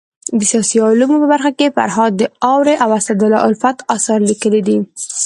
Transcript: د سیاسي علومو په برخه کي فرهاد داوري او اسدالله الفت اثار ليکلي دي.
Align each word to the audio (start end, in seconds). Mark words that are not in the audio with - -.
د 0.37 0.41
سیاسي 0.51 0.77
علومو 0.87 1.21
په 1.21 1.27
برخه 1.33 1.51
کي 1.57 1.67
فرهاد 1.75 2.11
داوري 2.21 2.75
او 2.83 2.89
اسدالله 2.99 3.39
الفت 3.47 3.77
اثار 3.95 4.19
ليکلي 4.29 4.61
دي. 4.67 4.77